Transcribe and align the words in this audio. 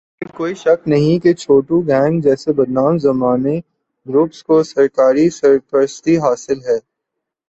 اس 0.21 0.27
میں 0.27 0.35
کوئ 0.37 0.53
شک 0.55 0.79
نہیں 0.87 1.19
کہ 1.23 1.31
چھوٹو 1.33 1.75
گینگ 1.87 2.15
جیسے 2.21 2.49
بدنام 2.53 2.97
زمانہ 2.97 3.55
گروپس 4.05 4.39
کو 4.43 4.55
سرکاری 4.63 5.27
سرپرستی 5.31 6.15
حاصل 6.17 6.59
ہے 6.61 6.77